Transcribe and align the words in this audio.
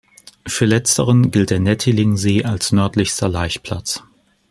Für 0.47 0.65
letzteren 0.65 1.29
gilt 1.29 1.51
der 1.51 1.59
Nettilling-See 1.59 2.43
als 2.43 2.71
nördlichster 2.71 3.29
Laichplatz. 3.29 4.01